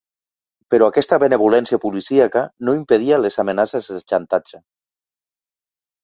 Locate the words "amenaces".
3.43-3.91